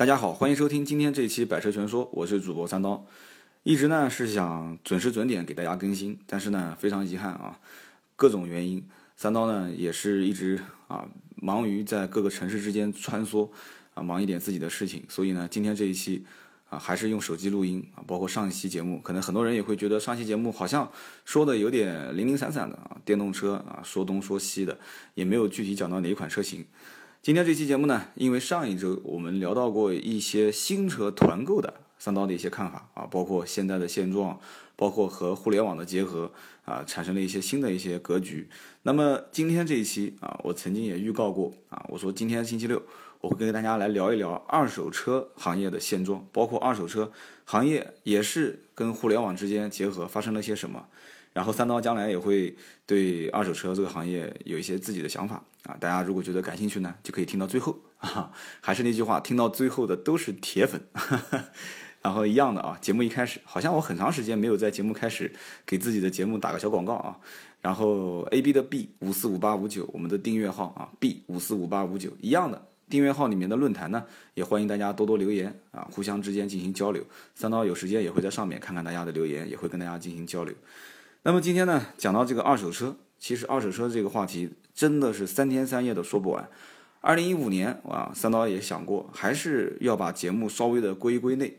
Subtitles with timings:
[0.00, 3.04] 大家好，欢迎收听今天这一期《百车全说》，我是主播三刀。
[3.64, 7.60] 一直呢是想准时准点给大家更新，但是呢非常遗憾啊，
[8.16, 8.82] 各种原因，
[9.14, 10.58] 三刀呢也是一直
[10.88, 13.46] 啊忙于在各个城市之间穿梭
[13.92, 16.24] 啊，忙一点自己的事情，所以呢今天这一期
[16.70, 20.90] 啊还是用手机录音啊，包括上一期节目，可能很多人也会觉得上期节目好像
[21.26, 24.78] 说的有点零零散散的啊，电动车啊说东说西的，
[25.12, 26.64] 也没有具体讲到哪一款车型。
[27.22, 34.40] 今天这期节目呢，因为上一周我们聊到过一些新车团购的三刀的一些看法啊，包括现在的现状，
[34.74, 36.32] 包括和互联网的结合
[36.64, 38.48] 啊，产生了一些新的一些格局。
[38.84, 42.82] 那么今天这一期啊，我曾经也预告过啊，我说今天星期六
[43.20, 47.12] 我会跟大家来聊一聊二手车行业的现状，包括二手车
[47.44, 50.86] 行业也是跟互联网之间结合发生了些什么。
[51.40, 52.54] 然后三刀将来也会
[52.84, 58.30] 对二手车这个行业有一些自己的想法啊，大家如果觉得感兴趣呢，就可以听到最后啊。
[58.60, 60.78] 还是那句话，听到最后的都是铁粉。
[62.04, 65.32] 然后一样的啊，节目一开始，好像我很长时间没有在节目开始
[65.64, 67.16] 给自己的节目打个小广告啊。
[67.62, 77.02] 然后 A B 的 B 五四五八五九，我们的订阅号啊，B 五四五八五九一样的订阅号里面的论坛呢，也欢迎大家多多留言啊，互相之间进行交流。
[77.34, 80.54] 三刀有时间也会在上面看看大家的留言，也会跟大家进行交流。
[81.22, 86.48] 那么今天呢，讲到这个二手车，其实二手车这个话题真的是三天三夜都说不完。
[87.02, 91.58] 二零一五年啊，三刀也想过，还是要把节目稍微的归归类，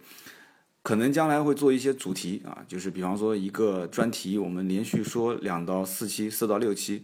[0.82, 7.04] 可能将来会做一些主题啊，就是比方说一个专题，我们连续说两到四期，四到六期，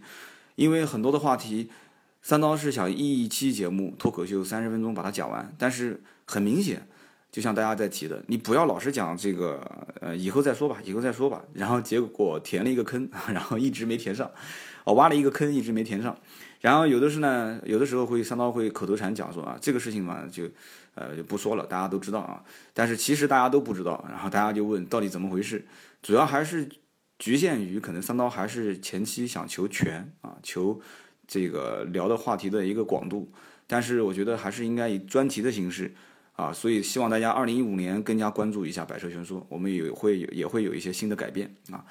[0.56, 1.70] 因为很多的话题，
[2.22, 6.88] 三刀是想一期节目脱口秀三十分钟把它讲完，但是很明显。
[7.30, 9.60] 就像大家在提的，你不要老是讲这个，
[10.00, 14.30] 呃，以后再说吧，以后再说吧，然后结果填了一个坑， 然后一直没填上，
[14.84, 16.16] 哦，挖了一个坑，一直没填上，
[16.60, 20.44] 然后有的是呢，有的时候会三刀会口头禅讲说啊，这个事情嘛，就，
[20.94, 25.66] 呃，就不说了，大家都知道啊，但是其实大家都不知道，然后大家就问到底怎么回事，
[26.02, 26.66] 主要还是
[27.18, 30.80] 局限于可能三刀还是前期想求全啊，求
[31.26, 33.30] 这个聊的话题的一个广度，
[33.66, 35.94] 但是我觉得还是应该以专题的形式。
[36.38, 41.84] 啊，所以希望大家二零一五年更加关注一下百车全说，我们也会也会有一些新的改变啊。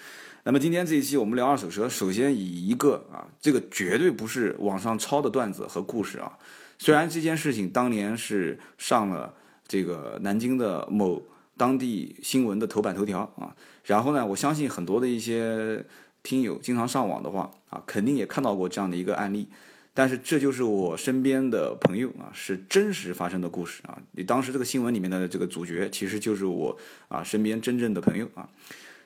[0.43, 6.31] 那么今天这一期我们聊二手车，首先以一个啊，这个绝对不是网上抄的段子和故事啊。
[6.79, 9.33] 虽然这件事情当年是上了
[9.67, 11.21] 这个南京的某
[11.57, 13.53] 当地新闻的头版头条啊，
[13.83, 15.83] 然后呢，我相信很多的一些
[16.23, 19.49] 听友经常上网的话啊，肯定也看到过这样的一个案例。
[19.97, 23.97] 但是这就是我身边的朋友啊，是真实发生的故事啊。
[24.11, 26.77] 你当时这个新闻里面的这个主角，其实就是我
[27.07, 28.47] 啊身边真正的朋友啊。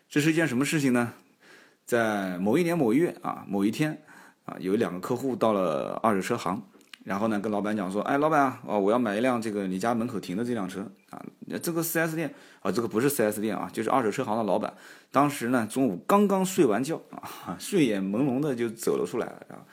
[0.10, 1.14] 这是一件什么事情呢？
[1.86, 4.02] 在某一年某月啊某一天
[4.44, 6.62] 啊，有两个客户到了二手车行，
[7.06, 11.24] 然后呢跟老板讲说，哎，老板啊，我要买一辆这个你家门口停的这辆车啊。
[11.64, 14.74] 这个 4S 店啊，这个不是 4S 店啊，就是二手车行的老板。
[15.10, 19.64] 当时呢中午刚刚睡完觉啊，睡眼朦胧的就走了出来啊。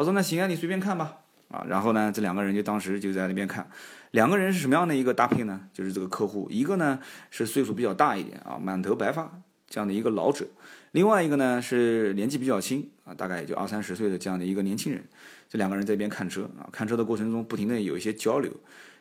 [0.00, 1.18] 他说：“那行啊，你随便看吧。”
[1.50, 3.68] 啊，然后呢，这两个人就当时就在那边看。
[4.12, 5.62] 两个人是什么样的一个搭配呢？
[5.72, 10.44] 就是这个客户，一个呢是岁数比较大一点啊，满头白发这样的一个老者；
[10.92, 15.04] 另外一个呢是年纪比较轻啊，大概也就二三十岁的这样的一个年轻人。
[15.48, 18.52] 这两个人在一边看车啊，看车的过程中不停的有一些交流。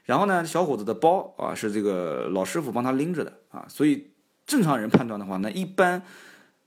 [0.06, 4.08] 然后呢，小伙子的包啊是这个老师傅帮他拎着的啊，所以
[4.48, 6.02] 正常人判断的话，那一般，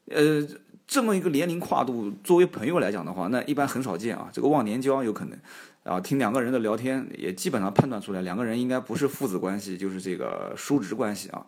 [0.07, 0.47] 呃。
[0.87, 4.29] 这么一个年龄跨度，作为朋友来讲的话，那一般很少见啊。
[4.33, 5.39] 这个忘年交有可能，
[5.85, 11.47] 啊，听两个人的聊天也基本上判断出来，两个人应该不是父子关系，就是这个叔侄关系啊。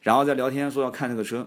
[0.00, 1.46] 然后在聊天说要看这个车，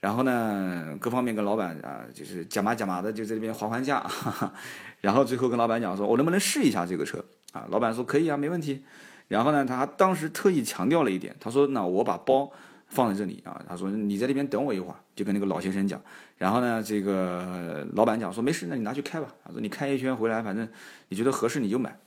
[0.00, 4.06] 然后呢，各方面跟老板啊，就是假麻假麻的就在这边还还价，
[5.00, 7.66] 然后最后跟老板讲说，我能不能试一下这个车啊？
[7.70, 8.84] 老板说可以啊，没问题。
[9.28, 12.52] 然后呢，他当时特意强调了一点，他说那我把包。
[12.88, 16.00] 放在这里啊，他说你在那边等我一会儿，就跟那个老先生讲。
[16.38, 19.26] 然后呢，这个老板讲说没事，那你拿去开吧。
[19.44, 20.68] 他说你开一圈回来，反正
[21.08, 21.98] 你觉得合适你就买。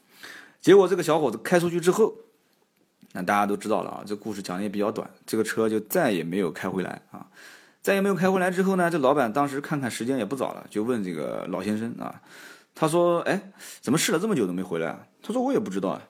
[0.61, 2.13] 结果这个小伙子开出去之后，
[3.13, 7.27] 那大家都知道了啊，这故事讲的也比较短，这个车就再也没有开回来啊。
[7.81, 12.21] 再也没有开回来之后呢，这老板当时看看时间也不早了，就问这个老先生啊，
[12.75, 13.51] 他说哎，
[13.81, 15.07] 怎么试了这么久都没回来？
[15.23, 16.01] 他说我也不知道啊。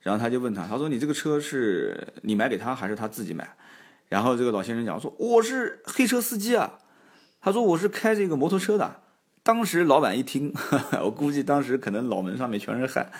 [0.00, 3.46] 然后他就问他，他说你这个车是你买给他还是他自己买？
[4.10, 6.80] 然后这个老先生讲说我是黑车司机啊，
[7.40, 8.96] 他说我是开这个摩托车的。
[9.42, 10.52] 当时老板一听，
[11.02, 13.10] 我估计当时可能脑门上面全是汗，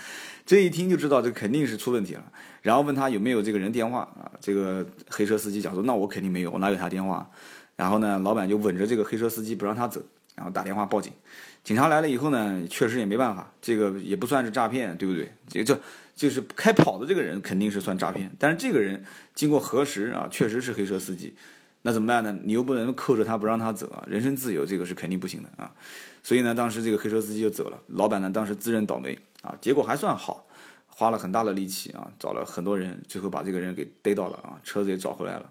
[0.45, 2.25] 这一听就知道这肯定是出问题了。
[2.61, 4.31] 然后问他有没有这个人电话啊？
[4.39, 7.31] 这个黑车司机讲说那我肯定没有，我哪有他电话？
[7.77, 10.03] 然后呢，老板就稳着这个黑车司机不让他走，
[10.35, 11.11] 然后打电话报警。
[11.65, 15.33] 警察来了以后呢，确实也没办法，这个也不算是诈骗，对不对？
[15.49, 15.81] 这这
[16.21, 19.03] 就是开跑的这个人肯定是算诈骗，但是这个人
[19.35, 21.35] 经过核实啊，确实是黑车司机，
[21.81, 22.39] 那怎么办呢？
[22.45, 25.73] 你又不能扣着他不让他走啊，人身自由这个是肯定不行的啊。
[26.23, 30.47] 所以呢，当时这个黑车司机就走了，老板呢当时自认倒霉啊，结果还算好，
[30.89, 35.51] 花了很大的力气啊，找了很多人，最后把这个人给逮到了啊，车子也找回来了。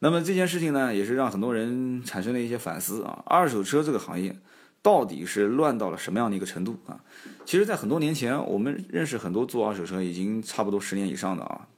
[0.00, 4.36] 那么这件事情呢，也是让很多人产生了一些反思啊，二手车这个行业。
[4.82, 7.00] 到底是乱到了什么样的一个程度啊？
[7.44, 11.68] 其实，在很多年前，我们认识很多做二手车已经差不多十年以上的啊，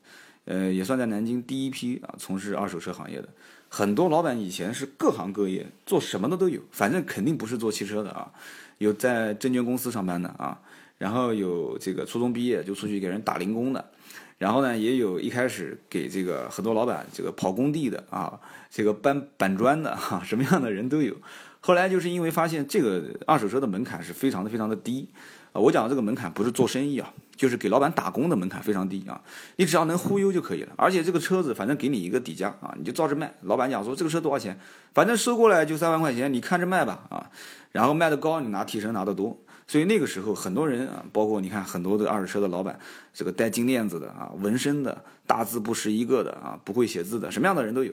[0.47, 3.29] 呃，也算在南京第一批啊从事二手车行业的。
[3.69, 8.31] 很多老板以前是各行各业做什么的都有，反正肯定不是做汽车的啊。
[8.79, 10.61] 有在证券公司上班的啊，
[10.99, 13.85] 然后有这个初中毕业就出去给人打零工的，
[14.39, 18.39] 然后呢，也有一开始给这个很多老板这个跑工地的啊，
[18.71, 21.17] 这个搬板砖的哈，什么样的人都有。
[21.66, 25.08] 后来就是因为发现这个二手车的门槛是非常的非常的低，
[25.50, 29.19] 啊，我讲的这个门槛不是做生意啊，就是给老板打工的门槛非常低啊，
[29.56, 33.32] 你只要能忽悠就可以了，而且这个车子反正给你一个底价啊，你就照着卖。
[33.44, 34.61] 老板讲说这个车多少钱，
[34.93, 37.31] 反正收过来就三万块钱，你看着卖吧啊，
[37.72, 39.34] 然后卖的高你拿提成拿得多。
[39.66, 42.78] 所以那个时候，很多人啊，包括你看很多的二手车的老板，
[43.12, 47.93] 这个戴金链子的啊，纹身的，大字不识一个的啊，不会写字的，什么样的人都有。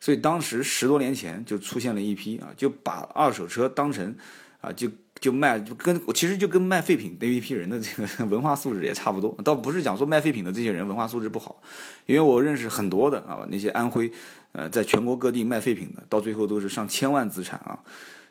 [0.00, 4.14] 所以当时十多年前就出现了一批啊，就把二手车当成
[4.62, 4.88] 啊，就
[5.20, 9.36] 就卖，就跟其实就跟卖废品那一批人的这个文化素质也差不多。
[9.44, 11.60] 倒不是讲说卖废品的这些人文化素质不好，
[12.06, 14.10] 因为我认识很多的啊，那些安徽
[14.52, 17.78] 呃，在全国各地卖废品的，到最后都是上千万资产啊。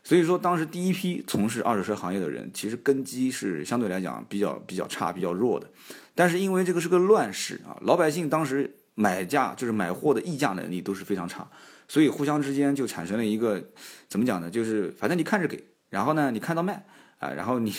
[0.10, 5.70] 所以说，当时第一批从事二手车行业的人，其实根基是相对来讲比较比较差、比较弱的。
[6.16, 11.48] 但是因为这个是个乱世啊，老百姓当时买价就是买货的议价能力都是非常差，
[11.88, 13.64] 所以互相之间就产生了一个
[14.08, 14.50] 怎么讲呢？
[14.50, 16.84] 就是反正你看着给，然后呢你看到卖
[17.20, 17.72] 啊，然后你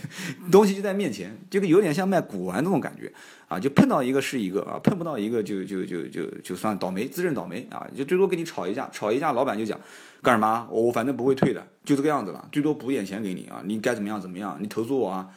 [0.52, 3.12] 东西就在面前，这个有点像卖古玩那种感觉
[3.48, 9.78] 啊，就碰到一个是一个啊，碰不到一个就就就就就算倒霉，自认倒霉啊，就最多跟你吵一架，吵一架老板就讲。
[10.22, 10.68] 干什么？
[10.70, 15.28] 我反正不会退的，就这个样子了，最多补点钱给你啊，你该怎么样怎么样，你投诉我啊，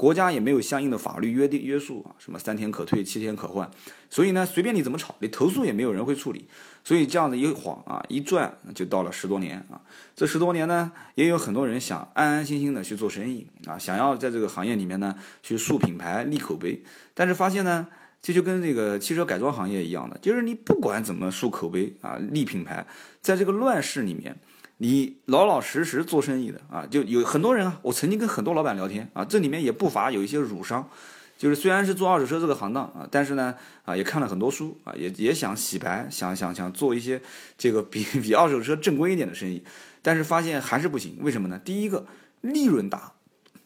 [0.00, 3.70] 国家也没有相应的法律约定约束啊，什么三天可退，七天可换，
[4.08, 6.48] 所以呢，随便你怎么吵，你投诉也没有人会处理，
[6.82, 9.78] 所以这样子一晃啊，一转就到了十多年啊，
[10.16, 16.82] 这十多年呢，也有很多人想安安心心的去做生意啊，想要在这个行业里面呢去树品牌立口碑，
[17.12, 17.86] 但是发现呢。
[18.22, 22.86] 这就跟这个汽车改装行业一样的，就是你不管怎么树口碑啊、立品牌，
[23.22, 24.38] 在这个乱世里面，
[24.82, 27.78] 你老老实实做生意的啊，就有很多人啊。
[27.82, 30.88] 我曾经跟很多老板聊天啊，这里面也不乏有一些儒商，
[31.36, 33.54] 就是虽然是做二手车这个行当啊，但是呢
[33.84, 37.20] 啊也看了很多书啊，也也想洗白，想想想做一些
[37.58, 39.62] 这个 比比二手车正规一点的生意，
[40.00, 41.18] 但是发现还是不行。
[41.20, 41.60] 为什么呢？
[41.62, 42.06] 第一个
[42.40, 43.12] 利润大。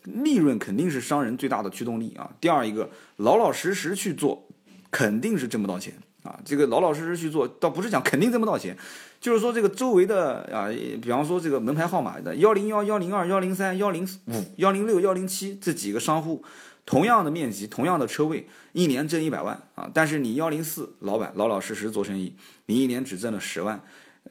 [0.03, 2.31] 利润肯定是商人最大的驱动力啊。
[2.39, 4.47] 第二一个，老老实实去做，
[4.91, 5.95] 肯定是挣不到钱
[6.25, 6.37] 啊。
[6.45, 8.77] 这个老老实实去做，倒不是讲肯定挣不到钱，
[9.21, 10.69] 就是说这个周围的啊，
[11.01, 16.43] 比方说这个门牌号码的幺零幺、幺零二、幺零三、幺零五、幺零六、幺零七这几个商户，
[16.85, 19.89] 同样的面积，同样的车位，一年挣一百万啊。
[19.95, 22.35] 但是你幺零四老板老老实实做生意，
[22.67, 23.81] 你一年只挣了十万。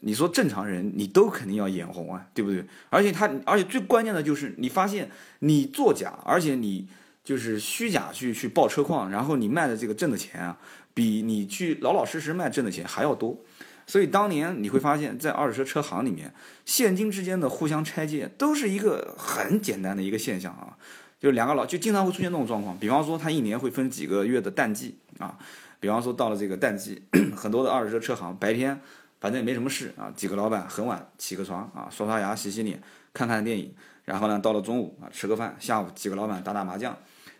[0.01, 2.65] 你说正常人，你都肯定要眼红啊，对不对？
[2.89, 5.09] 而且他，而且最关键的就是，你发现
[5.39, 6.87] 你作假，而且你
[7.23, 10.57] 就是虚假去去报车况，然后你卖的这个挣的钱啊，
[10.93, 13.37] 比你去老老实实卖挣的钱还要多。
[13.85, 16.33] 所以当年你会发现在二手车车行里面，
[16.65, 20.77] 现金之间的互相拆借都是一个很简单的一个现象啊，
[21.19, 22.77] 就两个老就经常会出现这种状况。
[22.77, 25.37] 比方说他一年会分几个月的淡季啊，
[25.79, 27.01] 比方说到了这个淡季，
[27.35, 28.79] 很多的二手车车行白天。
[29.19, 32.77] 反正也没什么事啊，几个老板很晚起个床啊，刷刷牙、洗洗脸、
[33.13, 33.73] 看看电影，
[34.03, 36.93] 然后呢，到了中午啊，吃个饭，下午几个老板打打麻将，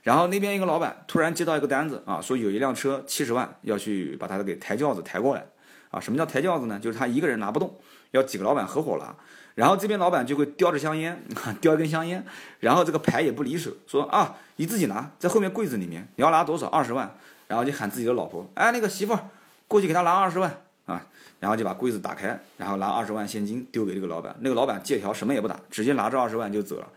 [0.04, 5.46] 然后那边一个老板突然接到一个单子啊，说有一辆车七十万要去把他给抬轿子抬过来
[5.90, 6.78] 啊，什么叫抬轿子呢？
[6.80, 7.74] 就是他一个人拿不动，
[8.12, 9.16] 要几个老板合伙拿，
[9.56, 11.24] 然后这边老板就会叼着香烟，
[11.62, 12.26] 叼一根香烟，
[12.60, 16.68] 然后这个牌也不离手，说啊，你自己拿，在后面柜子里面，你要拿多少？
[16.68, 17.16] 二十万，
[17.48, 19.20] 然后就喊自己的老婆，哎，那个媳妇儿
[19.68, 21.08] 过去给他拿二十万啊。
[21.40, 26.88] 然后就把柜子打开，然后拿二十万现金丢给这个老板，那个老板借条什么也不打，直接拿着二十万就走了，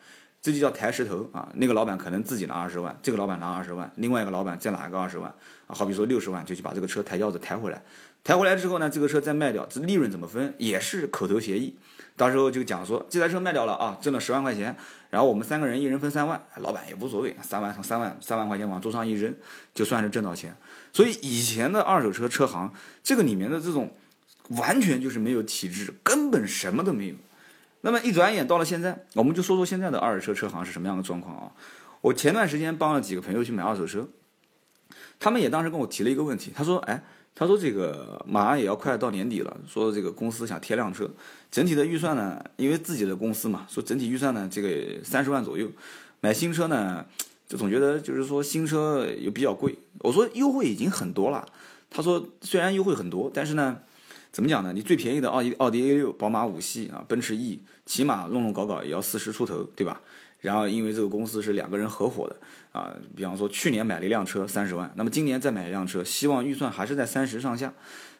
[0.47, 1.49] 这就叫抬石头啊！
[1.55, 5.29] 那个老板可能自己拿二十万，这个老板拿二十万，另外一个老板再拿一个二十万
[5.67, 7.83] 啊，好比说六十万就去把这个车抬轿子抬回来，
[8.23, 11.75] 抬回来之后呢，这个车再卖掉，这利润怎么分也是口头协议，
[12.17, 14.77] 到时候就讲说这台车卖掉了啊，挣了十万块钱，
[15.11, 19.35] 然后我们三个人一人分三万，老板也无所谓，三万从三万三万块钱往桌上一扔，
[19.75, 20.55] 就算是挣到钱。
[20.93, 22.73] 所以以前的二手车车行
[23.03, 23.91] 这个里面的这种。
[24.51, 27.17] 完全就是没有体制，根本什么都没有。
[27.87, 31.53] 那么一转眼到了现在，我们就说说现在的二手车车行是什么样的状况啊？
[32.01, 34.09] 我前段时间帮了几个朋友去买二手车，
[35.21, 37.01] 他们也当时跟我提了一个问题，他说，哎，
[37.33, 41.09] 他说这个马上也要快到年底了，说这个公司想贴辆车，
[41.49, 45.71] 整体的预算呢，因为自己的公司嘛，说整体预算呢这个三十万左右，
[46.21, 47.07] 买新车呢，
[47.47, 49.79] 就总觉得就是说新车又比较贵。
[50.01, 51.47] 我说优惠已经很多了，
[51.89, 53.79] 他说虽然优惠很多，但是呢。
[54.37, 54.71] 怎么讲呢？
[54.75, 59.99] 你最便宜的奥迪奥迪 A 六、宝马五系啊，奔驰 E，起码弄弄搞搞也要四十出头，对吧？
[60.41, 62.37] 然后因为这个公司是两个人合伙的
[62.71, 67.73] 啊，比方说去年买了一辆车三十万，那么今年再买一辆车，希望预算还是在三十上下，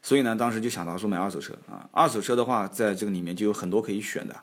[0.03, 1.87] 所以呢，当时就想到说买二手车啊。
[1.93, 4.35] 二手车的话，在这个里面就有很多可以选的。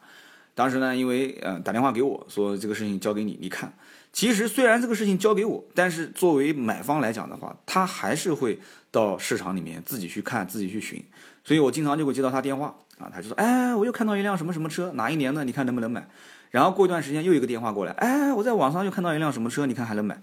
[0.53, 3.73] 当时呢，因为呃打电话给我说这个事情交给你，你看。
[4.11, 8.59] 其实虽然这个事情交给我，但是作为买方来讲的话，他还是会
[8.91, 11.03] 到市场里面自己去看，自己去寻。
[11.43, 15.43] 所以我经常就会接到他电话啊，他就说，哎，我又看到一辆什么什么车，哪一年的？
[15.43, 16.07] 你看能不能买？
[16.51, 20.21] 然后过一段时间又一个电话过来，哎，我在网上又看到一辆什么车，你看还能买？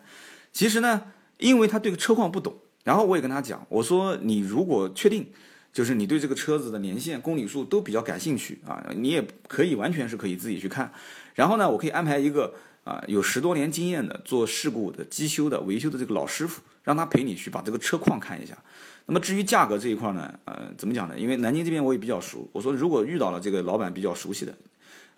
[0.53, 1.03] 其实呢，
[1.39, 5.27] 因为他对车况不懂，然后我也跟他讲，我说你如果确定，
[5.73, 10.93] 就是你对这个车子的年限、公里数都比较感兴趣啊，你也可以完全是可以自己去看。
[11.35, 18.59] 然后呢，我可以安排一个啊有十多年经验的做事故的机修的维修的这个老师傅，让他陪你去把这个车况看一下。
[19.07, 21.17] 那么至于价格这一块呢，呃，怎么讲呢？
[21.17, 24.53] 因为南京这边我也比较熟，我说如果遇到了这个老板比较熟悉的，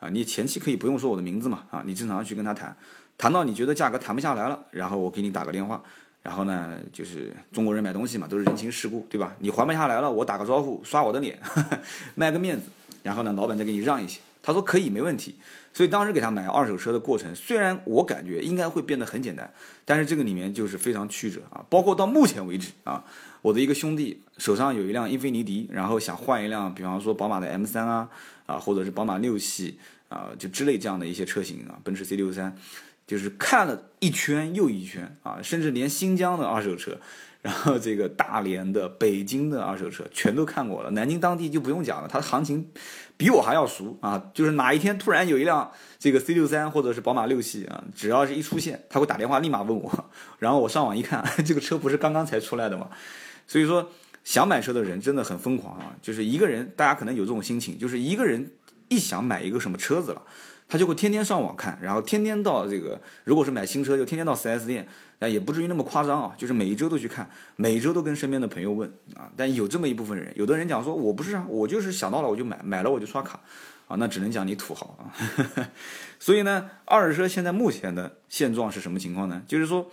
[0.00, 2.76] 啊，你前期可以不用说我的名字嘛，啊，你正常去跟他谈，
[3.16, 5.82] 谈到你觉得价格谈不下来了，然后我给你打个电话，
[6.22, 9.34] 然后呢，就是中国人买东西嘛，都是人情世故，对吧？
[9.38, 11.38] 你还不下来了，我打个招呼，刷我的脸，
[12.14, 12.66] 卖个面子，
[13.02, 14.20] 然后呢，老板再给你让一些。
[14.42, 15.36] 他说可以，没问题。
[15.72, 19.50] 所以当时给他买二手车的过程，虽然我感觉应该会变得很简单，
[19.86, 21.64] 但是这个里面就是非常曲折啊。
[21.70, 23.02] 包括到目前为止啊，
[23.40, 28.08] 我的一个兄弟手上有一辆英菲尼迪，然后想换一辆，比方说宝马的 M3 啊，
[28.44, 29.78] 啊，或者是宝马六系
[30.10, 32.52] 啊，就之类这样的一些车型啊，奔驰 C63，
[33.06, 36.98] 就是看了一圈又一圈啊，甚至连新疆的二手车。
[37.42, 42.70] 然后这个大连的、北京的二手车全都看过了，南京当地就不用讲了，它的行情
[43.16, 44.30] 比我还要熟啊！
[44.32, 52.88] 就是哪一天突然有一辆这个 C 六三或者是宝马六系啊，只要是一出现，他会打电话立马问我，然后我上网一看， 这个车不是刚刚才出来的吗？
[53.48, 53.90] 所以说，
[54.22, 55.96] 想买车的人真的很疯狂啊！
[56.00, 58.52] 就是一个人，大家可能有这种心情，就是一个人
[58.88, 60.22] 一想买一个什么车子了，
[60.68, 64.88] 他就会天天上网看，然后天天到这个，如果是买新车，就天天到 4S 店。
[65.18, 69.30] 那也不至于那么夸张啊，就是每一周都去看，每一周都跟身边的朋友问啊。
[69.36, 73.38] 但有这么一部分人，有的人讲说，我不是啊，我就是想到了我就买，买了我就刷卡，
[73.86, 75.14] 啊，那只能讲你土豪啊。
[76.18, 79.40] 所以呢，二手车现在目前的现状是什么情况呢？
[79.46, 79.88] 就是说，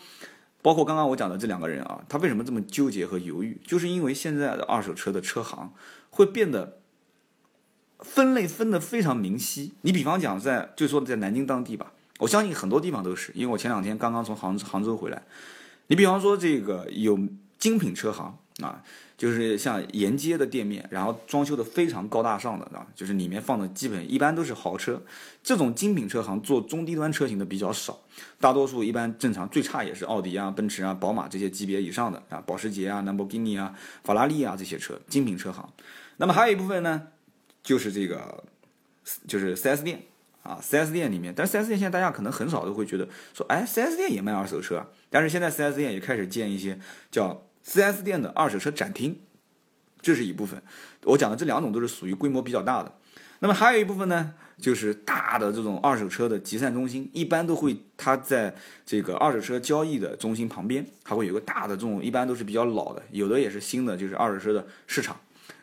[0.64, 3.62] 包括刚刚我讲的这两个人啊，他为什么这么纠结和犹豫？
[3.64, 5.72] 就是因为现在的二手车的车行
[6.10, 6.79] 会变得
[8.00, 9.74] 分类分得非常明晰。
[9.82, 11.92] 你比方讲在，就说在南京当地吧。
[12.20, 15.22] 我相信很多地方都是，因为我前两天刚刚从杭杭州回来。
[15.88, 17.18] 你比方说这个有
[17.58, 18.84] 精品车行啊，
[19.18, 25.02] 就是像沿街的店面，然后装修的非常高大上的啊，就是里面放的基本一般都是豪车。
[25.42, 28.00] 这种精品车行做中低端车型的比较少，
[28.40, 35.68] 大多数一般正常最差也是奥迪啊、奔驰啊、宝马这些级别以上的啊，保时捷啊、兰博基尼啊、法拉利啊这些车精品车行。
[36.18, 37.08] 那么还有一部分呢，
[37.64, 38.44] 就是这个
[39.28, 40.04] 就是 4S 店。
[40.42, 44.84] 啊，4S 店里面，但是 4S 店现在大家可能很少都会觉得说，哎，4S 店也卖二手车。
[45.10, 46.80] 但是现在 4S 店也开始建一些
[47.12, 49.20] 叫 4S 店的二手车展厅，
[50.02, 50.60] 这是一部分。
[51.04, 52.96] 我讲的这两种都是属于规模比较大的。
[53.40, 65.20] 那么还有一部分呢，就是大的这种二手车的集散中心，一般都会它在这个二手车交易的中心旁边，它会有个大的这种，一般都是比较老的，有的也是新的，就是二手车的市场。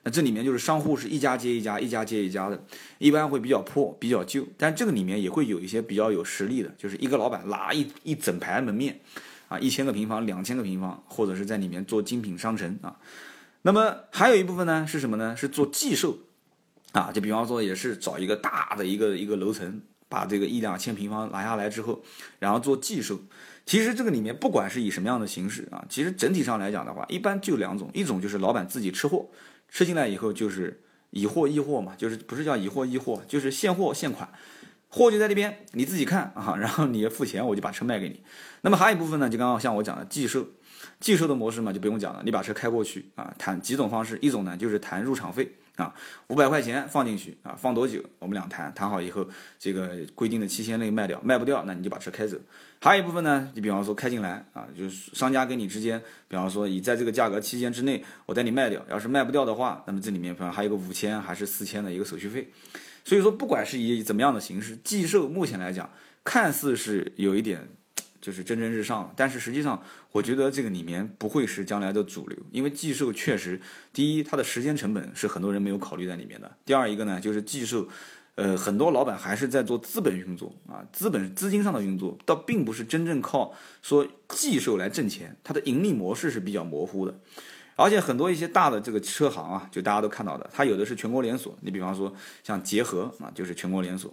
[0.07, 2.65] 那这里面就是商户是一家接一家，一家接一家的，
[2.99, 9.01] 一般会比较破、比较旧，但这个里面也会有一些比较有实力的，就是一个老板拉一一整排门面，
[9.49, 12.97] 啊，一千个平方、两千个平方，或者是在里面做精品商城啊。
[13.63, 15.37] 那么还有一部分呢是什么呢？
[15.37, 16.17] 是做寄售，
[16.93, 22.01] 啊，就比方说也是找一个大的一个一个楼层，把这个一两千平方拿下来之后，
[22.39, 23.19] 然后做寄售。
[23.65, 29.29] 其实这个里面不管是以什么样的形式啊，其实整体上来讲的话，一般就两种，一种就是老板自己吃货。
[29.69, 34.29] 吃进来以后就是以货易货嘛，就是不是叫以货易货，就是现货现款，
[34.89, 38.23] 货就在那边，你自己看啊，然后你付钱，我就把车卖给你。
[38.63, 40.47] 那么还有一部分呢，就刚刚像我讲的寄售，
[41.01, 45.57] 寄售的模式嘛，就不用讲了，你把车开过去啊，谈几种方式，一种呢就是谈入场费。
[45.77, 45.95] 啊，
[46.29, 48.03] 五百块钱放进去啊，放多久？
[48.19, 52.39] 我们俩谈谈好以后，这个规定的期限内卖掉，卖不掉，那你就把车开走。
[52.81, 58.85] 还有一部分呢，你比方说开进来啊，就是商家跟你之间，比方说以在这个价格期间之内，我带你卖掉。
[58.89, 62.51] 要是卖不掉的话，那么这里面比方还有个五千还是四千的一个手续费。
[63.05, 65.91] 所以说，不管是以怎么样的形式寄售，目前来讲，
[66.25, 67.69] 看似是有一点。
[68.19, 69.13] 就是蒸蒸日上。
[69.15, 69.81] 但是实际上，
[70.11, 73.61] 我觉得这个里面不会是将来的主流，因为寄售确实，
[73.93, 77.87] 第一，它的时间成本是很多人没有考虑在里面的；第二一个呢，就是寄售，
[78.37, 83.53] 呃，很多老板还是在做资本运作啊，资本资金上的运作，倒并不是真正靠
[83.83, 87.19] 说寄售来挣钱，它的盈利模式是比较模糊的。
[87.79, 91.55] 而且很多一些大的这个车行啊，就大家都看到的，它有的是全国连锁。
[91.61, 92.11] 你比方说
[92.43, 94.11] 像捷合啊，就是全国连锁。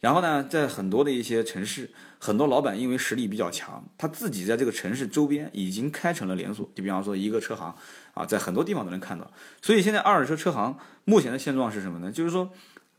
[0.00, 6.70] 然后呢，在很多的一些城市，很多老板因为实力比较强，他自己在这个城市周边已经开成了连锁。
[6.74, 7.74] 就比方说一个车行
[8.12, 9.30] 啊，在很多地方都能看到。
[9.62, 12.12] 所以现在二手车车行目前的现状是什么呢？
[12.12, 12.50] 就是说，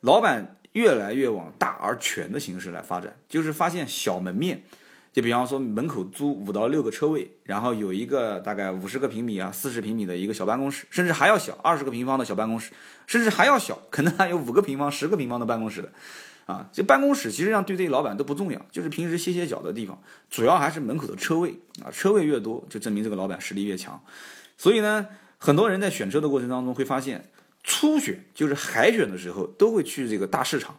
[0.01, 4.61] 老板越来越往大而全的形式来发展，就是发现小门面。
[5.11, 12.71] 就比方说门口租五到六个车位，然后有一个大概五十个平米啊、四十平米的一个小办公室，甚至还要小，二十个平方的小办公室，
[13.07, 15.91] 甚至还要小，可能还有五个平方、十个平方的办公室的，
[16.45, 23.99] 啊，这办公室其实上对这些老板都不重要，就是平时歇歇脚的地方，主要还是门口的车位啊，车位越多，就证明这个老板实力越强。
[24.55, 25.07] 所以呢，
[25.39, 27.27] 很多人在选车的过程当中会发现，
[27.67, 30.73] 初选就是海选的时候，都会去这个大市场。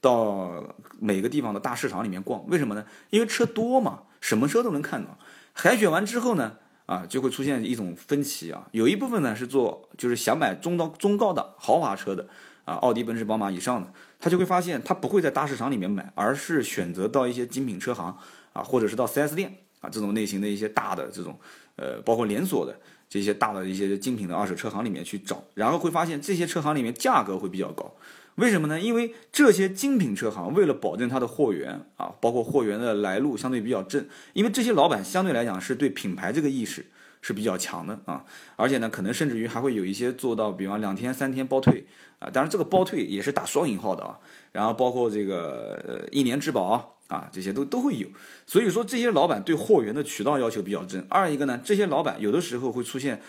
[0.00, 0.64] 到
[0.98, 2.86] 每个地方的大市场里面逛，为什么呢？
[3.10, 5.18] 因为车多嘛，什么车都能看到。
[5.52, 6.56] 海选完之后呢，
[6.86, 8.66] 啊，就会出现一种分歧啊。
[8.70, 12.26] 有一部分呢是做，就是想买中到中高档豪华车的
[12.64, 18.16] 啊，奥迪、奔驰、宝马以上的，他就会发现他不会在大市场里面买，而是选择到一些精品车行
[18.54, 21.38] 啊，或者是到 4S 店啊这种类型的一些大的这种，
[21.76, 22.80] 呃，包括连锁的
[23.10, 27.92] 这些大的一些精品的二手车行里面去找，然后会发现这些车行里面价格会比较高。
[28.36, 28.80] 为什么呢？
[28.80, 36.86] 因为这些精品车行为了保证它的货源啊，包括货源的来路相对比较正，因为这些老板相对来讲是对品牌这个意识
[37.20, 38.24] 是比较强的啊，
[38.54, 41.84] 而且呢，可能甚至于还会有一些做到，比方两天三天包退
[42.20, 44.18] 啊，当然这个包退也是打双引号的啊，
[44.52, 48.08] 然后包括这个呃一年质保啊，这些都都会有。
[48.46, 51.04] 所以说这些老板对货源的渠道要求比较正。
[51.10, 53.20] 二一个呢，这些老板有的时候会出现，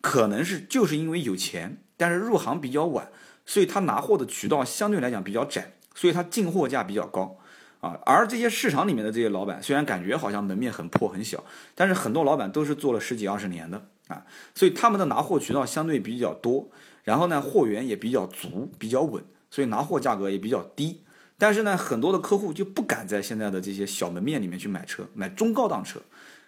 [0.00, 3.10] 可能是就是因为有钱，但是入行比较晚。
[3.46, 7.36] 所以他拿货的渠道相对来讲比较窄，所以他进货价比较高，
[7.80, 11.42] 啊，而这些市场里面的这些老板，虽然感觉好像门面很破很小，
[11.74, 16.70] 但是很多老板都是做了十几二十年的啊，所以他们的拿货渠道相对比较多，
[17.02, 21.00] 然后呢，货源也比较足，比较稳，所以拿货价格也比较低。
[21.40, 25.98] 但是呢，很多的客户就不敢在现在的这些小门面里面去买车，买中高档车，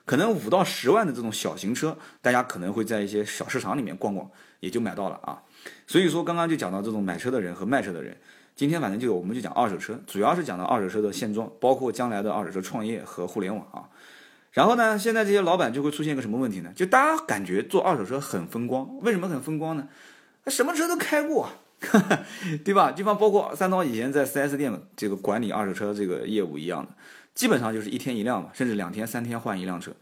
[0.05, 5.43] 可能五到十万的这种小型车，大家可能会在一些小市场里面逛逛，也就买到了啊。
[5.87, 8.15] 所以说，刚刚就讲到这种买车的人和卖车的人。
[8.55, 13.89] 今天反正就我们就讲二手车，主要是讲到二手车的现状，包括将来的二手车创业和互联网啊。
[14.53, 16.71] 然后呢，现在这些老板就会出现一个什么问题呢？
[16.77, 19.89] 就大家感觉做二手车很风光，为什么很风光呢？
[20.49, 21.49] 什么车都开过，
[22.65, 22.93] 对吧？
[22.93, 26.93] 就像包括三刀以前在 4S 店这个管理二手车这个业务一样的，
[27.35, 29.93] 基本上就是一天一辆嘛，甚至两天三天换一辆车。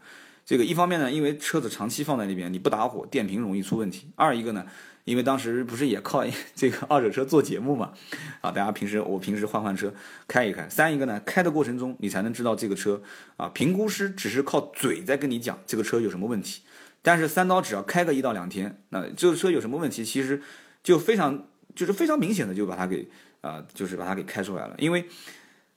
[0.45, 4.65] 这个一方面呢，因为车子长期放在那边，你不打火，电瓶容易出问题；二一个呢。
[5.03, 7.91] 因为当时不是也靠 这个二手车做节目嘛，
[8.39, 9.91] 啊，大家平时我平时换换车
[10.27, 10.69] 开一开。
[10.69, 13.01] 三一个呢，开的过程中你才能知道这个车
[13.35, 16.61] 啊，评估师只是靠嘴在跟你讲这个车有什么问题，
[17.01, 20.39] 但是三刀只要开个一到两天，那这个车有什么问题，其实
[20.83, 23.07] 就非常就是非常明显的就把它给
[23.41, 24.75] 啊，就是把它给开出来了。
[24.77, 25.07] 因为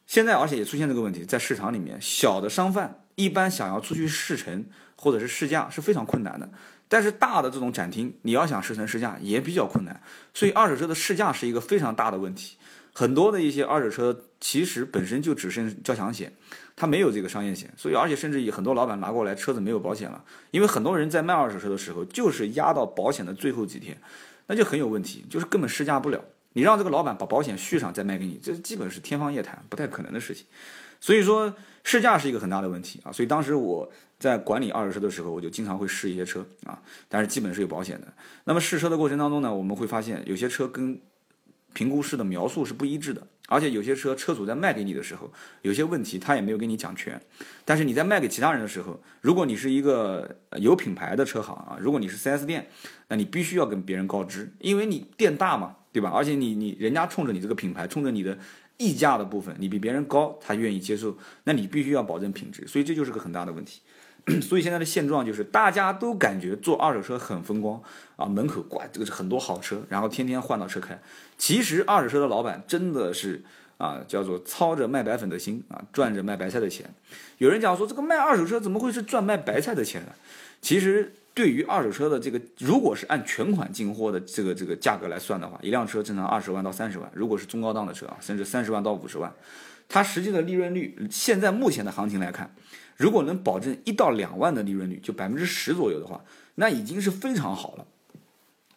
[0.07, 4.65] 现在而且也出现这个问题，在市场里面，小的商贩一般想要出去试乘
[4.97, 6.49] 或者是试驾是非常困难的。
[6.87, 10.01] 但是大的这种展厅，你要想试乘试驾也比较困难，
[10.35, 12.57] 所以二手车的试驾是一个非常大的问题。
[12.93, 16.33] 很多的一些二手车其实本身就只剩交强险，
[16.77, 23.99] 它没有这个商业险，所以而且甚至有很多老板拿过来车子没有保险了，因为很多人在卖二手车的时候就是压到保险的最后几天，
[24.47, 26.25] 那就很有问题，就是根本试驾不了。
[26.53, 30.47] 你让这个老板把保险续上再卖给你，这基本是天方夜谭，不太可能的事情。
[31.01, 33.91] 所以说试驾是一个很大的问题啊，所以当时我。
[34.17, 38.07] 在管理二手车的时候，我就经常会试一些车啊，但是基本是有保险的。
[38.45, 40.99] 那么试车的过程当中呢，我们会发现有些车跟
[41.75, 47.21] 评估师的描述是不一致的，而且有些车车主在卖给你的时候，有些问题他也没有跟你讲全。
[47.65, 52.69] 但是你在卖给其他人的时候，如果你是一个有品牌的车行啊，如果你是 4S 店，
[53.09, 56.11] 那你必须要跟别人告知，因为你店大嘛，对吧？
[56.15, 58.39] 而且你你人家冲着你这个品牌，冲着你的
[58.77, 63.81] 溢价的部分，你比别人高，他愿意接受，那你必须要保证品质，所以这就是个很大的问题。
[64.41, 67.83] 所以现在的现状就是，大家都感觉做二手车很风光
[68.17, 70.99] 啊，门口挂这个是很多好车，然后天天换到车开。
[71.37, 73.43] 其实二手车的老板真的是
[73.77, 76.95] 啊，叫做操着卖白粉的心啊，赚着卖白菜的钱。
[77.39, 80.13] 有人讲说，这个卖二手车怎么会是赚卖白菜的钱呢？
[80.63, 89.31] 其实对于二手车的这个，如果是按全款进货的这个这个价格来算的话，一辆车正常二十万到三十万，如果是中高档的车啊，甚至三十万到五十万。
[89.87, 92.55] 它实际的利润率，现在目前的行情来看，
[92.97, 96.25] 如果能保证一到两万的利润率，就百分之十左右的话，
[96.57, 97.87] 那已经是非常好了。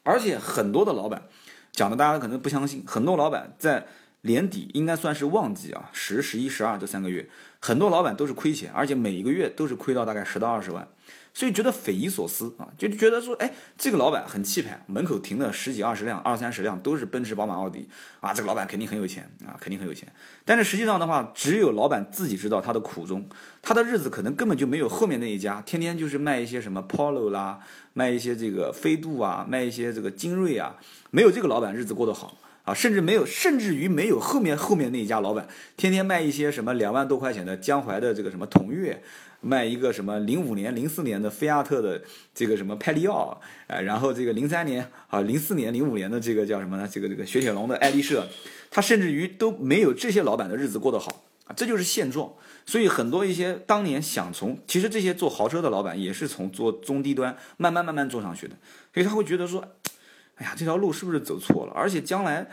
[0.03, 1.23] 而且很多的老板
[1.71, 3.85] 讲的，大家可能不相信，很多老板在
[4.27, 7.27] 年底应该算是旺季啊，十、十一、十二这三个月，
[7.59, 10.87] 很多老板都是亏钱，而且每一个月都是亏到大概十到二十万。
[11.33, 17.87] 所以觉得匪夷所思啊，就觉得说，哎，这个老板很气派，门口停了十几二十辆、二三十辆都是奔驰、宝马、奥迪
[18.21, 20.11] 啊，这个老板肯定很有钱啊，肯定很有钱。
[20.43, 23.29] 但是实际上的话，只有老板自己知道他的苦衷，
[23.61, 27.59] 他的日子可能根本就没有后面那一家，天天就是卖一些什么 Polo 啦，
[27.93, 30.75] 卖一些这个飞度啊，卖一些这个精锐啊，
[31.11, 32.35] 没有这个老板日子过得好
[32.67, 39.01] 啊，甚至没有，甚至于没有后面后面那一家老板天天卖一些什么两万多块钱的江淮的这个什么同悦。
[39.39, 42.01] 卖一个什么零五年、零四年的菲亚特的
[42.33, 46.89] 这个什么派利奥，哎，然后这个零三年啊、零四年、零五年的这个叫什么呢？
[46.91, 48.27] 这个这个雪铁龙的爱丽舍，
[48.71, 52.33] 他甚至于都没有这些老板的日子过得好啊，这就是现状。
[52.65, 58.55] 所以很多一些当年想从，其实这些做豪车的老板也是从做中低端慢慢慢慢做上去的，
[58.91, 59.63] 所以他会觉得说，
[60.37, 61.73] 哎呀，这条路是不是走错了？
[61.75, 62.47] 而且将来。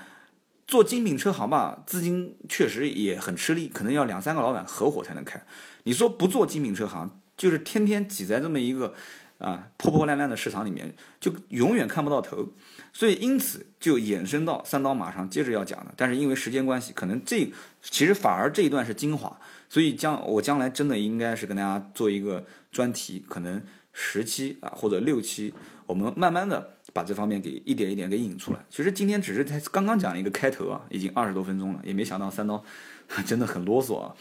[0.66, 5.38] 做精品车行吧，资金确实也很吃力，可能要两三个老板合伙才能开。
[5.82, 8.94] 你说不做精品车行，就是天天挤在这么一个
[9.36, 12.48] 啊破破烂烂的市场里面，就永远看不到头。
[12.94, 19.38] 所以因此就衍生到三刀马上接着要讲的，但是因为时间关系，可能这其实反而这一段是精华。
[19.68, 22.42] 所以将我将来真的应该是跟大家做一个
[22.72, 25.52] 专题，可能十期啊或者六期，
[25.84, 26.73] 我们慢慢的。
[26.94, 28.61] 把这方面给一点一点给引出来。
[28.70, 32.64] 其实今天只是才刚刚讲了一个开头啊，已经二十多分钟了，也没想到三刀
[33.26, 34.14] 真的很啰嗦啊。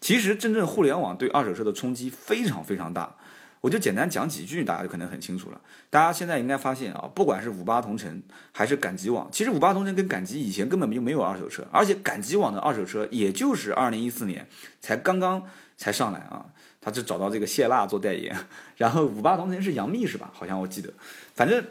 [0.00, 3.16] 其实真正互联网对二手车的冲击非常非常大，
[3.60, 5.60] 我就简单讲几句，大家就可能很清楚了。
[5.90, 14.46] 大家现在应该发现啊，不管是五八同城还是赶集网，其实五八同城跟赶集以前根本就没有二手车，而且赶集网的二手车也就是二零一四年
[14.80, 15.42] 才刚刚
[15.76, 16.46] 才上来啊，
[16.80, 18.34] 他就找到这个谢娜做代言，
[18.76, 20.30] 然后五八同城是杨幂是吧？
[20.32, 20.92] 好像我记得，
[21.34, 21.62] 反正。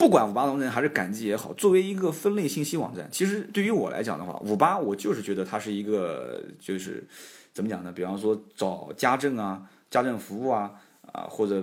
[0.00, 7.06] 不管五八同城还是赶集也好，作为一个分类信息网站，其实对于我来讲的话，五八我就是觉得它是一个，就是
[7.52, 7.92] 怎么讲呢？
[7.92, 9.60] 比方说找家政啊、
[9.90, 10.72] 家政服务啊
[11.12, 11.62] 啊，或者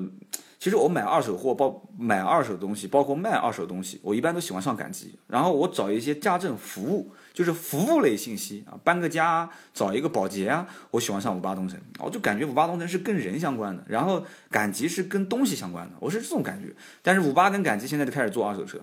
[0.67, 7.13] 其实我买二手货，包买二手东西，包括卖二手东西，我一般都喜欢上赶集，然后我找一些家政服务。
[7.34, 16.75] 就是服务类信息啊，搬个家、找一个保洁啊，我喜欢上五八同城，我就感觉五八同城是跟人相关的，然后赶集是跟东西相关的，我是这种感觉。
[17.01, 18.80] 但是五八跟赶集现在就开始做二手车，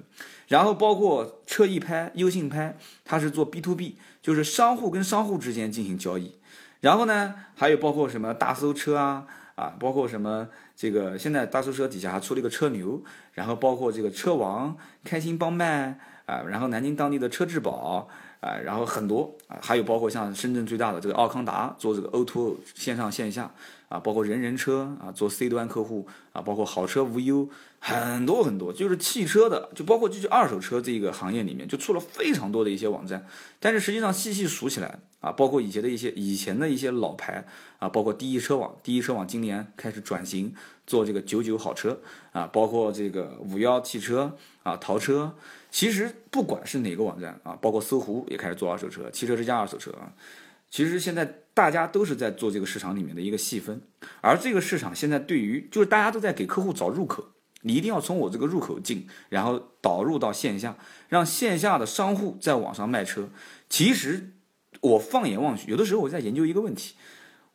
[0.49, 6.39] 然后包括车易拍、优信拍，它是做 B to B，就是商户跟商户之间进行交易。
[6.81, 18.09] 然后呢，还有包括什么大搜车啊啊，包括什么这个现在大搜车底下还出了一个车牛，然后包括这个车王、开心帮卖啊，然后南京当地的车质保。
[18.45, 23.51] 啊，然后很多啊，还有包括像深圳最大的这个奥康达做这个 O2O 线上线下
[23.89, 27.49] 啊，包括人人车啊做 C 端客户啊，包括好车无忧，
[27.87, 33.27] 很多很多，就是汽车的，就包括就是二手车这个行业里面就出了非常多的一些网站，
[33.61, 37.47] 但是实际上细细数起来啊，包括以前的一些以前的一些老牌
[37.79, 40.55] 啊，包括第一车网，第一车网今年开始转型
[40.87, 42.01] 做这个九九好车
[42.33, 45.35] 啊，包括这个五幺汽车啊，淘车。
[45.71, 50.11] 其实不管是哪个网站啊，包括搜狐也开始做二手车，汽车之家二手车啊。
[50.71, 53.83] 其实现在大家都是在做这个市场里面的一个细分，
[54.23, 57.25] 而这个市场现在对于就是大家都在给客户找入口，
[57.65, 60.77] 你一定要从我这个入口进，然后导入到线下，
[61.09, 63.29] 让线下的商户在网上卖车。
[63.69, 64.31] 其实
[64.81, 66.95] 我放眼望去，有的时候我在研究一个问题，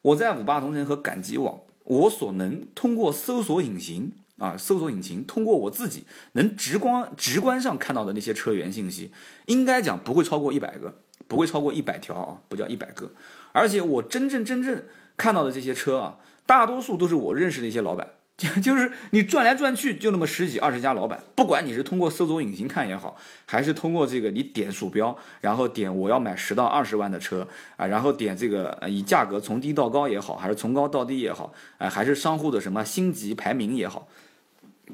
[0.01, 4.11] 我在五八同城和赶集网，我所能通过搜索引擎。
[4.39, 9.11] 啊，搜索引擎通过我自己能直观直观上看到的那些车源信息，
[9.47, 13.11] 应该讲不会超过一百个，不会超过一百条啊，不叫一百个。
[13.51, 14.81] 而且我真正真正
[15.17, 18.07] 看到的这些车啊，大多数都是我认识的一些老板，
[18.63, 34.07] 就是你转来转去就那么十几二十家老板，不管你是通过搜索引擎看也好，还是通过这个你点鼠标，然后点我要买十到二十万的车啊，然后点这个以价格从低到高也好，还是从高到低也好，啊，还是商户的什么星级排名也好。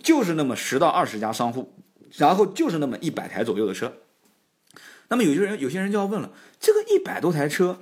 [0.01, 1.71] 就是那么十到二十家商户，
[2.17, 3.93] 然后就是那么一百台左右的车。
[5.09, 7.79] 那么有些人有些人就要问了，这个一百多台车，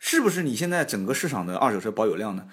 [0.00, 2.48] 是不是你现在整个市场的二手车保有量呢？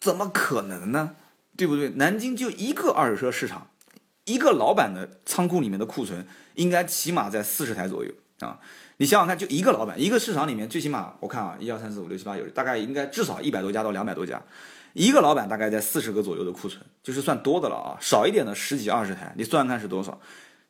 [0.00, 1.14] 怎么可能呢？
[1.56, 1.90] 对不对？
[1.90, 3.70] 南京就一个二手车市场，
[4.24, 8.58] 一个老板的仓库里面的库存应该起码在四十台左右啊。
[8.96, 14.40] 你想想看，就一个老板，一个市场里面最起码我看啊，一二三四五六七八九，大概应该至少一百多家到两百多家。
[14.92, 20.20] 一个老板大概在四十个左右的库存，就是算多的了啊，少一点的十几二十台，你算算看是多少？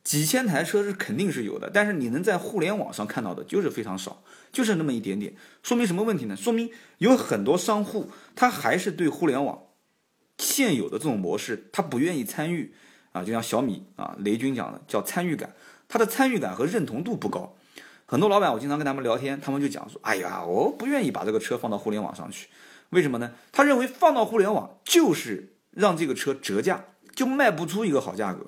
[0.02, 5.34] 几千台车是肯定是有的，但是你能在互联网上看到的就是非常少，就是那么一点点。
[5.62, 6.36] 说明什么问题呢？
[6.36, 9.58] 说明有很多商户他还是对互联网
[10.38, 12.74] 现有的这种模式他不愿意参与
[13.12, 15.54] 啊，就像小米啊，雷军讲的叫参与感，
[15.88, 17.54] 他的参与感和认同度不高。
[18.06, 22.48] 很多老板我经常跟他们聊天，他们就讲说：“哎呀，我不愿意把这个车放到互联网上去，
[22.90, 23.32] 为什么呢？
[23.52, 28.44] 他认为放到互联网就是让这个车折价。”就卖不出一个好价格，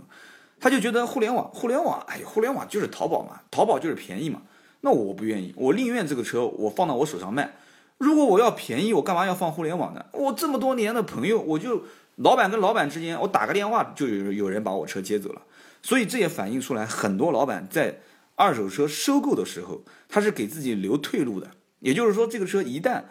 [0.58, 4.42] 他就觉得互联网，互联网，哎，互联网就是淘宝嘛，淘宝就是便宜嘛。
[4.80, 7.54] 那我不愿意，我宁愿这个车我放到我手上卖。
[7.98, 10.04] 如果我要便宜，我干嘛要放互联网呢？
[10.12, 11.84] 我这么多年的朋友，我就
[12.16, 15.42] 老板跟老板之间，我打个电话就有有人把我车接走了。
[15.82, 18.00] 所以这也反映出来，很多老板在
[18.34, 21.50] 二手车收购的时候，他是给自己留退路的。
[21.80, 23.04] 也就是说，这个车一旦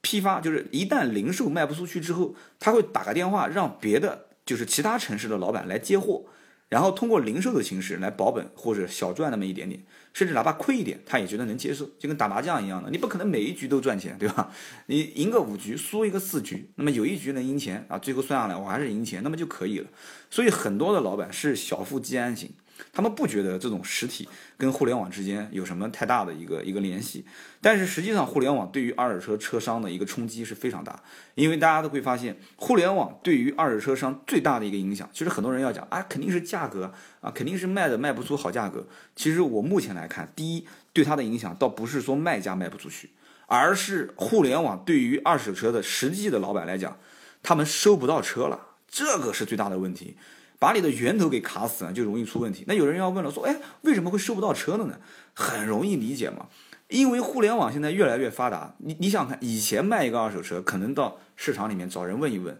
[0.00, 4.26] 批发，就是一旦零售卖不出去之后，他会打个电话让别的。
[4.44, 6.24] 就是其他城市的老板来接货，
[6.72, 9.78] 然后通过零售的形式来保本或者小赚那么一点点，
[10.14, 14.50] 甚至哪怕亏一点，他也觉得能接受，就跟打麻将一样的，你不可能每一局都赚钱，对吧？
[14.88, 19.90] 你赢个五局，输一个四局，那么有一局能赢钱啊，最后算下来我还是赢钱，那么就可以了。
[20.30, 22.48] 所以很多的老板是小富即安型。
[22.92, 27.24] 他们不觉得这种实体跟互联网之间有什么太大的一个一个联系，
[27.60, 31.02] 但是实际上互联网对于二手车车商的一个冲击是非常大，
[31.34, 38.86] 因为大家都会发现，互联网对于二手车商最大的一个影响，其实很多人要讲啊，肯定是价格啊，肯定是卖的卖不出好价格。
[39.14, 43.10] 其实我目前来看，第一对它的影响倒不是说卖家卖不出去，
[43.46, 46.98] 而是互联网对于二手车的实际的老板来讲，
[47.42, 50.16] 他们收不到车了，这个是最大的问题。
[50.62, 52.62] 把你的源头给卡死了，就容易出问题。
[52.68, 55.00] 那有人要问了，说，哎，为什么会收不到车了呢？
[55.34, 56.46] 很容易理解嘛，
[56.86, 58.76] 因为互联网现在越来越发达。
[58.78, 62.56] 你你想看，以前卖一个二手车，可能到市场里面找人问一问，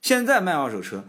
[0.00, 1.04] 现在卖二手车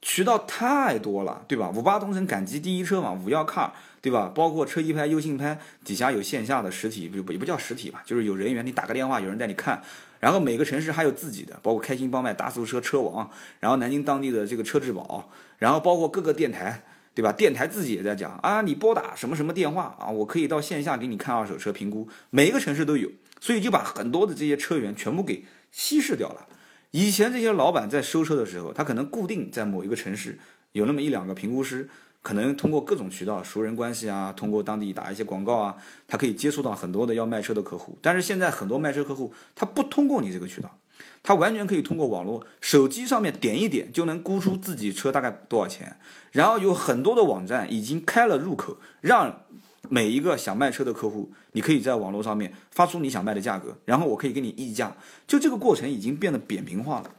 [0.00, 1.72] 渠道太多了，对吧？
[1.74, 4.30] 五八同城、赶集第一车网、五幺 car，对吧？
[4.32, 9.82] 包括车一拍、优信拍，底下有线下的实体，不也不叫实体吧，就是有人员，你打个电话，有人带你看。
[10.20, 13.30] 然后每个城市还有自己的，包括开心帮卖、大速车车王，
[13.60, 16.82] 然后南京当地的这个车质保，然后包括各个电台，
[17.14, 17.30] 对吧？
[17.32, 26.46] 电台自己也在讲啊，你拨打什么什么电话啊，我可以到线下给你看二手车评估，每一个城市都有，所以就把很多的这些车源全部给稀释掉了。
[26.92, 30.38] 以前这些老板在收车的时候，他可能固定在某一个城市
[30.72, 31.88] 有那么一两个评估师。
[32.20, 37.96] 可能通过各种渠道、熟人关系啊，通过当地打一些广告啊，他可以接触到很多的要卖车的客户。
[38.02, 40.78] 但是现在很多卖车客户他不通过你这个渠道，
[41.22, 45.96] 他完全可以通过网络、手机上面点一点就能估出自己车大概多少钱。
[46.32, 49.44] 然后有很多的网站已经开了入口，让
[49.88, 54.96] 每一个想卖车的客户，你可以在网络上面发出你想卖的价格，然后我可以给你议价。
[55.26, 57.10] 就这个过程已经变得扁平化了。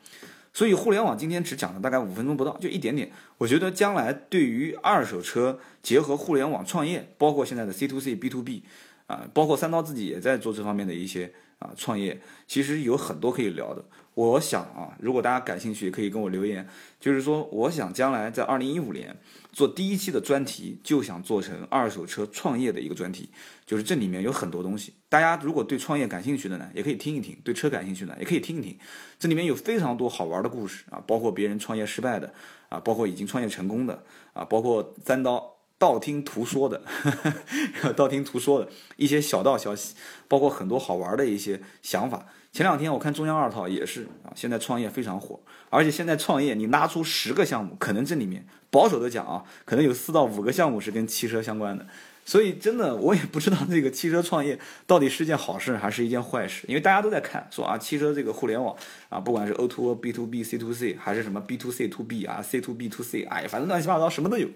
[0.51, 3.11] 所以互联网今天只讲了大概五分钟不到，就一点点。
[3.37, 8.63] 我觉得将来对于二手车结合互联网创业，包括现在的 C to C、B to B，
[9.07, 13.85] 啊，包括三刀自己也在做这方面的一些啊创业，其实有很多可以聊的。
[14.15, 16.67] 我想啊，如果大家感兴趣，可以跟我留言。
[16.99, 19.15] 就是说，我想将来在二零一五年
[19.53, 23.29] 做第一期的专题，就想做成二手车创业的一个专题。
[23.65, 28.77] 就是这里面有很多东西，大家如果对创业感兴趣的呢，也可以听一听；对车感兴趣的，也可以听一听。
[29.17, 32.33] 这里面有非常多好玩的故事啊，包括别人创业失败的
[32.67, 36.83] 啊，包括已经创业成功的啊，包括三刀道听途说的，
[37.97, 39.95] 道听途说的一些小道消息，
[40.27, 42.27] 包括很多好玩的一些想法。
[42.51, 45.39] 前两天我看中央二套也是啊，现在创业非常火，
[45.69, 51.87] 而且现在创业你拉出十个项目，可能这里面保守的讲啊，可能有四到五个项目是跟汽车相关的。
[52.29, 58.75] 所以真的，我也不知道这个汽车创业到底是件好事还是一件坏事，因为大家都在看说啊，汽车这个互联网
[59.09, 62.87] 啊，不管是 O to O、B to B、C to C，还是什么 B to C to B 啊、C to B
[62.87, 64.47] to C，哎，反正乱七八糟什么都有，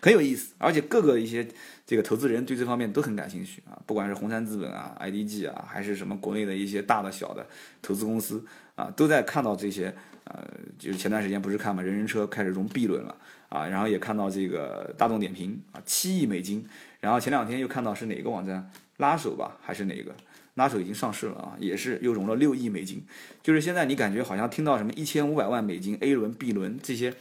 [0.00, 0.54] 很有意思。
[0.58, 1.44] 而且各个一些
[1.84, 7.44] 这个投资人对这方面都很感兴趣啊，不管是红杉资本啊、IDG 啊，还是什么国内的一些大的小的
[7.82, 8.44] 投资公司
[8.76, 9.92] 啊，都在看到这些。
[10.28, 10.44] 呃，
[10.76, 13.14] 就是前段时间不是看嘛，人人车开始融 B 轮了
[13.48, 16.66] 啊，然后也看到这个大众点评啊，七亿美金。
[17.00, 20.14] 然后前两天又看到是哪个网站拉手吧，还是哪个
[20.54, 23.04] 拉手已经上市了啊，也是又融了六亿美金。
[23.42, 27.14] 就是现在你感觉好像听到什么一千五百万美金 A 轮、B 轮这些，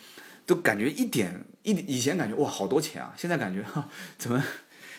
[0.46, 4.44] 都感觉一点一以前感觉哇好多钱啊，现在感觉哈怎么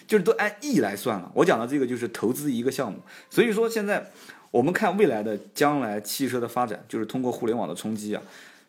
[0.06, 1.32] 就是都按亿来算了。
[1.34, 4.10] 我讲的这个就是投资一个项目，所以说现在
[4.50, 8.22] 我们看未来的将来汽车的发展，就是通过互联网的冲击啊。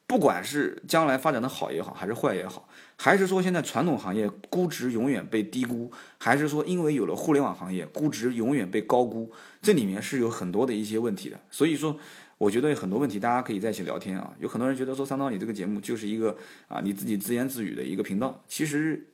[0.07, 11.37] 不管是将来发展的好也好，还是坏也好，还是说现在传统行业估值永远被低估，还是说因为有了互联网行业估值永远被高估，这里面是有很多的一些问题的。
[11.51, 11.99] 所以说，
[12.37, 14.33] 我觉得有很多问题大家可以在一起聊天啊。
[14.39, 19.07] 有很多人觉得说三刀你这个节目就是一个啊你自己自言自语的一个频道，其实。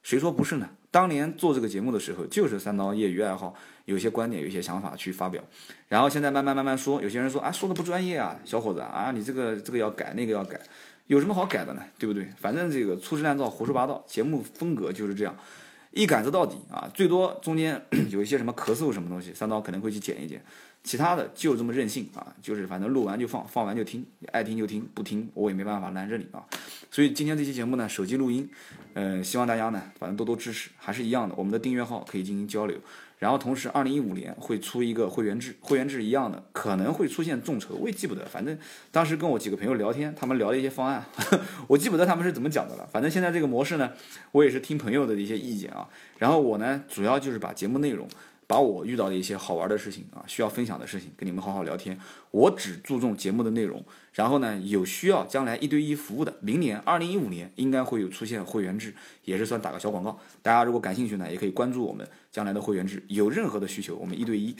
[0.00, 0.70] 谁说不是呢？
[0.90, 5.42] 当年做这个节目的时候，就是三刀业余爱好，有些观点，有些想法去发表。
[5.88, 10.58] 然后现在慢慢慢慢说，有些人说啊，说的不专业啊，小伙子啊，你这个这个要改，那个要改，
[11.06, 11.82] 有什么好改的呢？
[11.98, 12.26] 对不对？
[12.38, 15.36] 反正这个粗制滥造、胡说八道，节目风格就是这样，
[15.90, 16.90] 一杆子到底啊。
[16.94, 20.42] 最多中间有一些什么咳嗽什么东西，三刀可能会去剪一剪。
[20.82, 26.42] 其他的就这么任性啊，就是反正录完就放，放完就听，爱听就听，不听我也没办法拦着你啊。
[26.90, 28.48] 所以今天这期节目呢，手机录音，
[28.94, 32.78] 嗯，希望大家呢，反正多多支持，还是一样的，我们的订阅号可以进行交流。
[33.18, 38.24] 然后同时，二零一五年会出一个会员制，会员制一样的，可能会出现众筹，我也记不得。
[38.24, 38.56] 反正
[38.92, 41.04] 当时跟我几个朋友聊天，他们聊的一些方案，
[41.66, 42.88] 我记不得他们是怎么讲的了。
[42.92, 43.90] 反正现在这个模式呢，
[44.30, 45.88] 我也是听朋友的一些意见啊。
[46.18, 48.08] 然后我呢，主要就是把节目内容。
[48.48, 52.00] 把我遇到的一些好玩的事情啊，需要分享的事情，跟你们好好聊天。
[52.30, 53.84] 我只注重节目的内容，
[54.14, 58.94] 然后呢，有需要将来一对一服务的，明年二零一五年应该会有出现会员制，
[59.26, 60.18] 也是算打个小广告。
[60.40, 63.04] 大家如果感兴趣呢，也可以关注我们将来的会员制。
[63.08, 64.56] 有任何的需求，我们一对一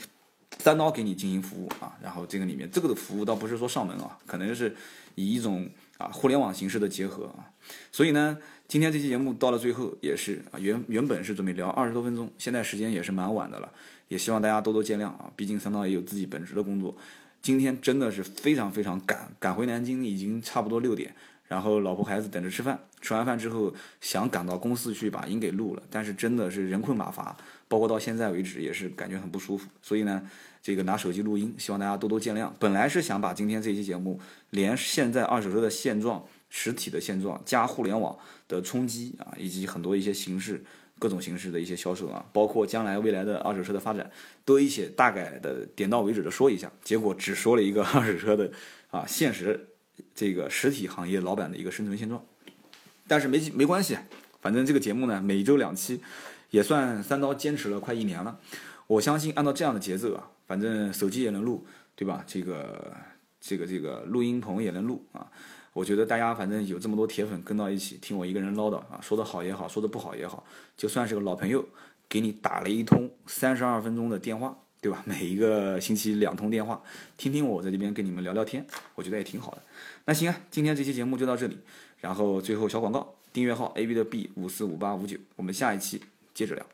[0.63, 1.97] 单刀给你进行服务啊。
[1.99, 4.75] 然后这个里面这个的服务倒不是说上门啊，可能是
[5.15, 7.49] 以一种啊互联网形式的结合啊。
[7.91, 8.37] 所以呢。
[8.69, 13.71] 今天这期节目到了最后也是啊，原原本是准备聊二十多分钟，现在时间也是蛮晚的了，
[14.09, 16.95] 也希望大家多多见谅啊，毕竟三刀也有自己本职的工作。
[17.41, 21.15] 今天真的是非常非常赶，赶回南京已经差不多六点，
[21.47, 27.35] 然后老婆孩子等着吃饭，吃完饭之后想赶到公司去把音给录了，但是真的是人困马乏，
[27.67, 30.21] 包括到现在为止也是感觉很不舒服，所以呢，
[30.61, 32.51] 这个拿手机录音，希望大家多多见谅。
[32.59, 34.19] 本来是想把今天这期节目
[34.51, 36.23] 连现在二手车的现状。
[36.49, 40.63] 实体的现状加互联网的冲击啊，以及很多一些形式、
[40.97, 44.09] 各种形式的一些销售啊，包括将来未来的二手车的发展，
[44.43, 46.71] 都一些大概的点到为止的说一下。
[46.83, 48.51] 结果只说了一个 二手车的
[48.89, 49.67] 啊现实
[50.15, 52.23] 这个实体行业老板的一个生存现状。
[53.07, 53.97] 但是没没关系，
[54.41, 56.01] 反正这个节目呢每周两期，
[56.49, 58.39] 也算三刀坚持了快一年了。
[58.87, 62.23] 我相信按照这样的节奏啊，反正手机也能录，对吧？
[62.25, 62.95] 这个
[63.39, 65.31] 这个这个录音棚也能录啊。
[65.73, 70.43] 我觉得大家反正有这么多铁粉跟到一起听我一个人唠叨啊，说的好也好，说的不好也好，
[70.75, 71.63] 就算是个老朋友，
[72.07, 75.03] 给你打了一通三十二分钟的电话，对吧？
[75.07, 76.81] 每一个星期两通电话，
[77.17, 79.61] 听听我在这边跟你们聊聊天，我觉得也挺好的。
[80.05, 81.57] 那行啊，今天这期节目就到这里，
[81.99, 86.01] 然后最后小广告，订阅号 A B 的 B 五四五八五九，我们下一期
[86.33, 86.65] 接着聊。